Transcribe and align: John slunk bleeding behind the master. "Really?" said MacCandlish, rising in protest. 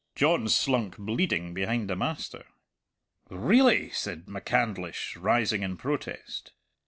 John 0.15 0.47
slunk 0.49 0.97
bleeding 0.97 1.53
behind 1.53 1.87
the 1.87 1.95
master. 1.95 2.47
"Really?" 3.29 3.91
said 3.91 4.25
MacCandlish, 4.25 5.15
rising 5.15 5.61
in 5.61 5.77
protest. 5.77 6.53